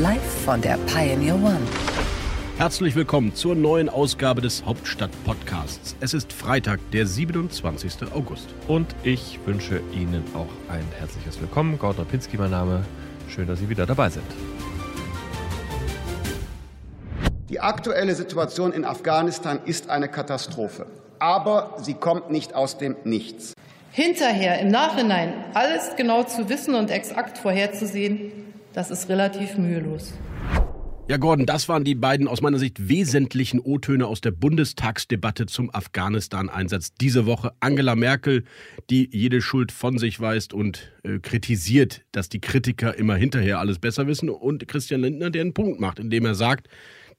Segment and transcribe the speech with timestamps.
[0.00, 1.60] Live von der Pioneer One.
[2.56, 5.94] Herzlich willkommen zur neuen Ausgabe des Hauptstadt-Podcasts.
[6.00, 8.10] Es ist Freitag, der 27.
[8.14, 8.48] August.
[8.66, 11.78] Und ich wünsche Ihnen auch ein herzliches Willkommen.
[11.78, 12.82] Gordon Ripinski, mein Name.
[13.28, 14.24] Schön, dass Sie wieder dabei sind.
[17.50, 20.86] Die aktuelle Situation in Afghanistan ist eine Katastrophe.
[21.18, 23.52] Aber sie kommt nicht aus dem Nichts.
[23.92, 28.39] Hinterher, im Nachhinein, alles genau zu wissen und exakt vorherzusehen,
[28.72, 30.14] das ist relativ mühelos.
[31.10, 35.68] Ja, Gordon, das waren die beiden aus meiner Sicht wesentlichen O-Töne aus der Bundestagsdebatte zum
[35.74, 37.52] Afghanistan-Einsatz diese Woche.
[37.58, 38.44] Angela Merkel,
[38.90, 43.80] die jede Schuld von sich weist und äh, kritisiert, dass die Kritiker immer hinterher alles
[43.80, 44.28] besser wissen.
[44.28, 46.68] Und Christian Lindner, der einen Punkt macht, indem er sagt,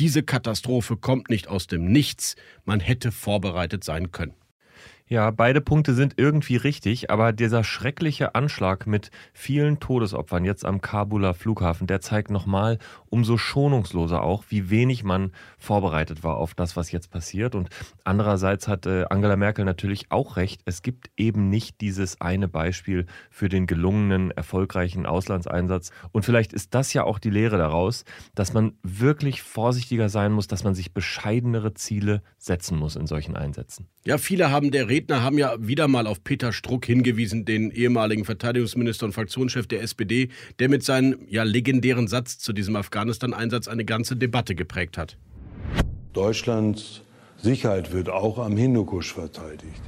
[0.00, 2.36] diese Katastrophe kommt nicht aus dem Nichts.
[2.64, 4.32] Man hätte vorbereitet sein können.
[5.06, 10.80] Ja, beide Punkte sind irgendwie richtig, aber dieser schreckliche Anschlag mit vielen Todesopfern jetzt am
[10.80, 12.78] Kabuler Flughafen, der zeigt nochmal
[13.10, 17.54] umso schonungsloser auch, wie wenig man vorbereitet war auf das, was jetzt passiert.
[17.54, 17.68] Und
[18.04, 23.04] andererseits hat äh, Angela Merkel natürlich auch recht, es gibt eben nicht dieses eine Beispiel
[23.30, 25.90] für den gelungenen, erfolgreichen Auslandseinsatz.
[26.12, 30.48] Und vielleicht ist das ja auch die Lehre daraus, dass man wirklich vorsichtiger sein muss,
[30.48, 33.86] dass man sich bescheidenere Ziele setzen muss in solchen Einsätzen.
[34.06, 38.24] Ja, viele haben der Redner haben ja wieder mal auf Peter Struck hingewiesen, den ehemaligen
[38.24, 40.28] Verteidigungsminister und Fraktionschef der SPD,
[40.60, 45.16] der mit seinem ja legendären Satz zu diesem Afghanistan-Einsatz eine ganze Debatte geprägt hat.
[46.12, 47.02] Deutschlands
[47.38, 49.82] Sicherheit wird auch am Hindukusch verteidigt.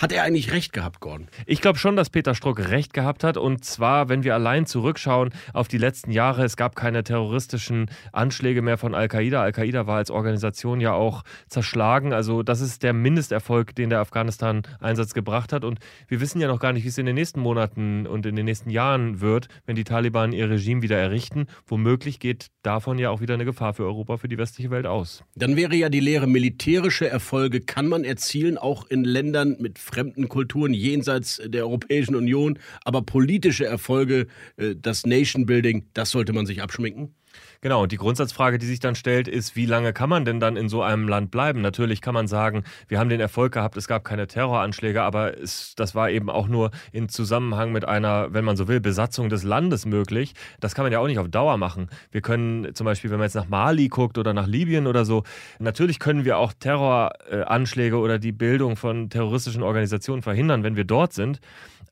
[0.00, 1.28] Hat er eigentlich recht gehabt, Gordon?
[1.44, 3.36] Ich glaube schon, dass Peter Struck recht gehabt hat.
[3.36, 8.62] Und zwar, wenn wir allein zurückschauen auf die letzten Jahre, es gab keine terroristischen Anschläge
[8.62, 9.42] mehr von Al-Qaida.
[9.42, 12.14] Al-Qaida war als Organisation ja auch zerschlagen.
[12.14, 15.64] Also das ist der Mindesterfolg, den der Afghanistan-Einsatz gebracht hat.
[15.64, 18.36] Und wir wissen ja noch gar nicht, wie es in den nächsten Monaten und in
[18.36, 21.46] den nächsten Jahren wird, wenn die Taliban ihr Regime wieder errichten.
[21.66, 25.24] Womöglich geht davon ja auch wieder eine Gefahr für Europa, für die westliche Welt aus.
[25.34, 30.28] Dann wäre ja die Lehre, militärische Erfolge kann man erzielen, auch in Ländern mit fremden
[30.28, 32.58] Kulturen jenseits der Europäischen Union.
[32.84, 37.14] Aber politische Erfolge, äh, das Nation Building, das sollte man sich abschminken.
[37.62, 40.56] Genau, und die Grundsatzfrage, die sich dann stellt, ist, wie lange kann man denn dann
[40.56, 41.60] in so einem Land bleiben?
[41.60, 45.74] Natürlich kann man sagen, wir haben den Erfolg gehabt, es gab keine Terroranschläge, aber es,
[45.76, 49.42] das war eben auch nur in Zusammenhang mit einer, wenn man so will, Besatzung des
[49.42, 50.32] Landes möglich.
[50.60, 51.90] Das kann man ja auch nicht auf Dauer machen.
[52.10, 55.24] Wir können zum Beispiel, wenn man jetzt nach Mali guckt oder nach Libyen oder so,
[55.58, 61.12] natürlich können wir auch Terroranschläge oder die Bildung von terroristischen Organisationen verhindern, wenn wir dort
[61.12, 61.40] sind.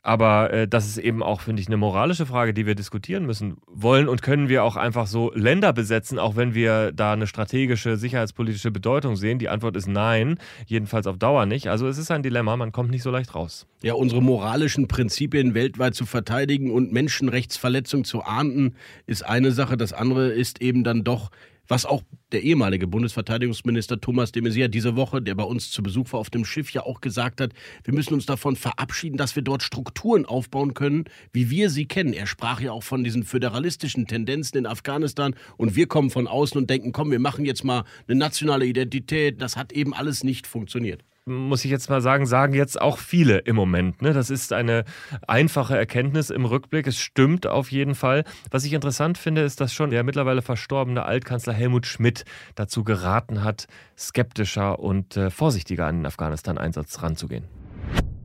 [0.03, 3.59] Aber äh, das ist eben auch, finde ich, eine moralische Frage, die wir diskutieren müssen.
[3.66, 7.97] Wollen und können wir auch einfach so Länder besetzen, auch wenn wir da eine strategische,
[7.97, 9.39] sicherheitspolitische Bedeutung sehen?
[9.39, 11.69] Die Antwort ist nein, jedenfalls auf Dauer nicht.
[11.69, 13.66] Also es ist ein Dilemma, man kommt nicht so leicht raus.
[13.83, 18.75] Ja, unsere moralischen Prinzipien weltweit zu verteidigen und Menschenrechtsverletzungen zu ahnden,
[19.06, 19.77] ist eine Sache.
[19.77, 21.31] Das andere ist eben dann doch
[21.69, 22.03] was auch
[22.33, 26.31] der ehemalige Bundesverteidigungsminister Thomas de Maizière diese Woche, der bei uns zu Besuch war auf
[26.31, 27.53] dem Schiff, ja auch gesagt hat,
[27.84, 32.12] wir müssen uns davon verabschieden, dass wir dort Strukturen aufbauen können, wie wir sie kennen.
[32.12, 36.59] Er sprach ja auch von diesen föderalistischen Tendenzen in Afghanistan und wir kommen von außen
[36.59, 39.41] und denken, komm, wir machen jetzt mal eine nationale Identität.
[39.41, 43.39] Das hat eben alles nicht funktioniert muss ich jetzt mal sagen, sagen jetzt auch viele
[43.39, 44.03] im Moment.
[44.03, 44.12] Ne?
[44.12, 44.84] Das ist eine
[45.27, 46.87] einfache Erkenntnis im Rückblick.
[46.87, 48.25] Es stimmt auf jeden Fall.
[48.50, 52.25] Was ich interessant finde, ist, dass schon der mittlerweile verstorbene Altkanzler Helmut Schmidt
[52.55, 53.66] dazu geraten hat,
[53.97, 57.45] skeptischer und äh, vorsichtiger an den Afghanistan-Einsatz ranzugehen.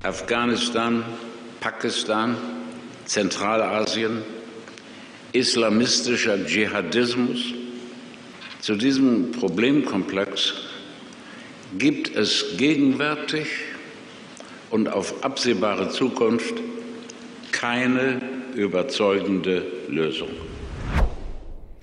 [0.04, 1.04] Afghanistan,
[1.60, 2.36] Pakistan,
[3.06, 4.22] Zentralasien,
[5.34, 7.54] islamistischer Dschihadismus.
[8.60, 10.54] Zu diesem Problemkomplex
[11.78, 13.48] gibt es gegenwärtig
[14.70, 16.56] und auf absehbare Zukunft
[17.52, 18.22] keine
[18.56, 20.30] überzeugende Lösung.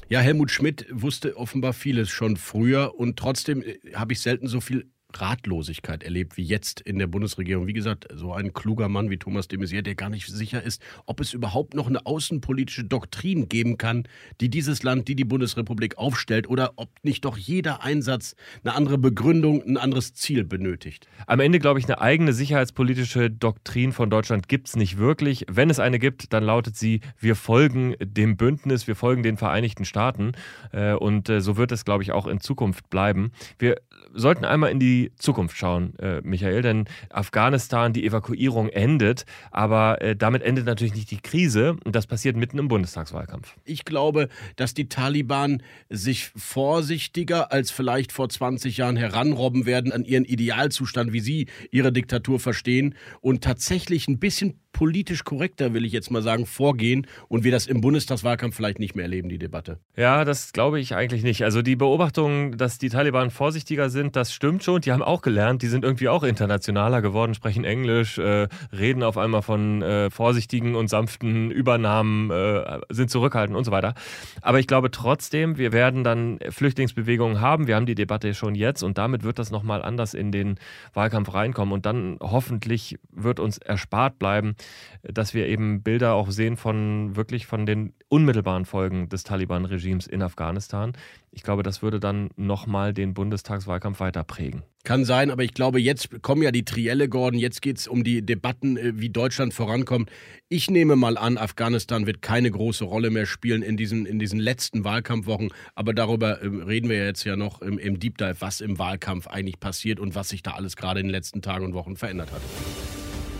[0.08, 4.60] Ja, Helmut Schmidt wusste offenbar vieles schon früher und trotzdem äh, habe ich selten so
[4.60, 7.66] viel Ratlosigkeit erlebt wie jetzt in der Bundesregierung.
[7.66, 10.82] Wie gesagt, so ein kluger Mann wie Thomas de Maizière, der gar nicht sicher ist,
[11.06, 14.04] ob es überhaupt noch eine außenpolitische Doktrin geben kann,
[14.40, 18.34] die dieses Land, die die Bundesrepublik aufstellt, oder ob nicht doch jeder Einsatz
[18.64, 21.08] eine andere Begründung, ein anderes Ziel benötigt.
[21.26, 25.46] Am Ende glaube ich, eine eigene sicherheitspolitische Doktrin von Deutschland gibt es nicht wirklich.
[25.48, 29.84] Wenn es eine gibt, dann lautet sie, wir folgen dem Bündnis, wir folgen den Vereinigten
[29.84, 30.32] Staaten.
[30.72, 33.32] Äh, und äh, so wird es, glaube ich, auch in Zukunft bleiben.
[33.58, 33.76] Wir
[34.12, 40.14] sollten einmal in die Zukunft schauen, äh, Michael, denn Afghanistan, die Evakuierung endet, aber äh,
[40.14, 43.56] damit endet natürlich nicht die Krise und das passiert mitten im Bundestagswahlkampf.
[43.64, 50.04] Ich glaube, dass die Taliban sich vorsichtiger als vielleicht vor 20 Jahren heranrobben werden an
[50.04, 55.92] ihren Idealzustand, wie sie ihre Diktatur verstehen und tatsächlich ein bisschen politisch korrekter, will ich
[55.92, 59.78] jetzt mal sagen, vorgehen und wir das im Bundestagswahlkampf vielleicht nicht mehr erleben, die Debatte.
[59.96, 61.44] Ja, das glaube ich eigentlich nicht.
[61.44, 64.80] Also die Beobachtung, dass die Taliban vorsichtiger sind, das stimmt schon.
[64.80, 69.18] Die haben auch gelernt, die sind irgendwie auch internationaler geworden, sprechen Englisch, äh, reden auf
[69.18, 73.94] einmal von äh, vorsichtigen und sanften Übernahmen, äh, sind zurückhaltend und so weiter.
[74.40, 77.66] Aber ich glaube trotzdem, wir werden dann Flüchtlingsbewegungen haben.
[77.66, 80.58] Wir haben die Debatte schon jetzt und damit wird das nochmal anders in den
[80.94, 84.54] Wahlkampf reinkommen und dann hoffentlich wird uns erspart bleiben,
[85.02, 90.22] dass wir eben Bilder auch sehen von wirklich von den unmittelbaren Folgen des Taliban-Regimes in
[90.22, 90.92] Afghanistan.
[91.32, 94.62] Ich glaube, das würde dann nochmal den Bundestagswahlkampf weiter prägen.
[94.82, 97.38] Kann sein, aber ich glaube, jetzt kommen ja die Trielle, Gordon.
[97.38, 100.10] Jetzt geht es um die Debatten, äh, wie Deutschland vorankommt.
[100.48, 104.40] Ich nehme mal an, Afghanistan wird keine große Rolle mehr spielen in diesen, in diesen
[104.40, 105.52] letzten Wahlkampfwochen.
[105.74, 109.26] Aber darüber ähm, reden wir jetzt ja noch im, im Deep Dive, was im Wahlkampf
[109.28, 112.32] eigentlich passiert und was sich da alles gerade in den letzten Tagen und Wochen verändert
[112.32, 112.40] hat.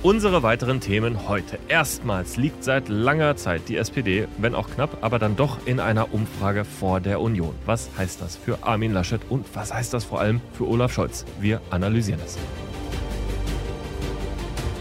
[0.03, 1.59] Unsere weiteren Themen heute.
[1.69, 6.15] Erstmals liegt seit langer Zeit die SPD, wenn auch knapp, aber dann doch in einer
[6.15, 7.55] Umfrage vor der Union.
[7.67, 11.27] Was heißt das für Armin Laschet und was heißt das vor allem für Olaf Scholz?
[11.39, 12.39] Wir analysieren es.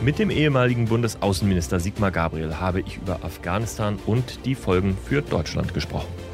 [0.02, 5.74] Mit dem ehemaligen Bundesaußenminister Sigmar Gabriel habe ich über Afghanistan und die Folgen für Deutschland
[5.74, 6.29] gesprochen.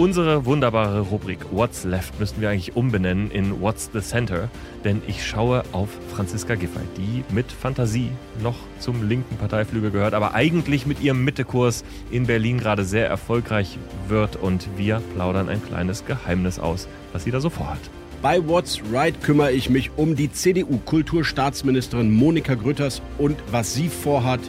[0.00, 4.48] Unsere wunderbare Rubrik What's Left müssten wir eigentlich umbenennen in What's the Center,
[4.82, 8.10] denn ich schaue auf Franziska Giffey, die mit Fantasie
[8.42, 13.76] noch zum linken Parteiflügel gehört, aber eigentlich mit ihrem Mittekurs in Berlin gerade sehr erfolgreich
[14.08, 17.90] wird und wir plaudern ein kleines Geheimnis aus, was sie da so vorhat.
[18.22, 24.40] Bei What's Right kümmere ich mich um die CDU-Kulturstaatsministerin Monika Grütters und was sie vorhat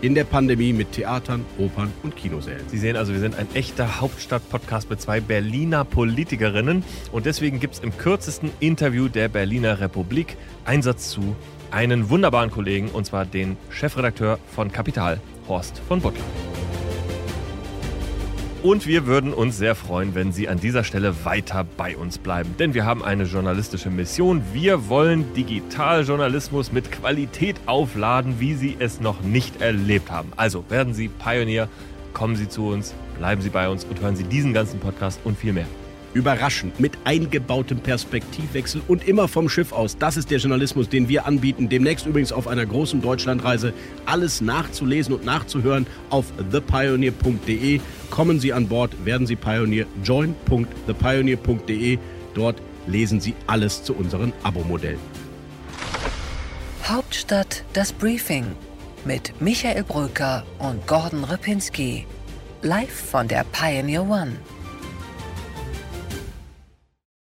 [0.00, 2.68] in der Pandemie mit Theatern, Opern und Kinosälen.
[2.68, 7.74] Sie sehen also, wir sind ein echter Hauptstadt-Podcast mit zwei Berliner Politikerinnen und deswegen gibt
[7.74, 11.36] es im kürzesten Interview der Berliner Republik Einsatz zu
[11.70, 16.24] einen wunderbaren Kollegen und zwar den Chefredakteur von Kapital, Horst von Butler.
[18.60, 22.56] Und wir würden uns sehr freuen, wenn Sie an dieser Stelle weiter bei uns bleiben.
[22.58, 24.42] Denn wir haben eine journalistische Mission.
[24.52, 30.32] Wir wollen Digitaljournalismus mit Qualität aufladen, wie Sie es noch nicht erlebt haben.
[30.34, 31.68] Also werden Sie Pionier,
[32.14, 35.38] kommen Sie zu uns, bleiben Sie bei uns und hören Sie diesen ganzen Podcast und
[35.38, 35.66] viel mehr.
[36.14, 39.98] Überraschend, mit eingebautem Perspektivwechsel und immer vom Schiff aus.
[39.98, 41.68] Das ist der Journalismus, den wir anbieten.
[41.68, 43.72] Demnächst übrigens auf einer großen Deutschlandreise.
[44.04, 47.80] Alles nachzulesen und nachzuhören auf thepioneer.de.
[48.10, 49.86] Kommen Sie an Bord, werden Sie Pionier.
[50.02, 51.98] join.thepioneer.de.
[52.34, 55.00] Dort lesen Sie alles zu unseren Abo-Modellen.
[56.84, 58.46] Hauptstadt das Briefing
[59.04, 62.06] mit Michael Brücker und Gordon Ripinski.
[62.62, 64.36] Live von der Pioneer One.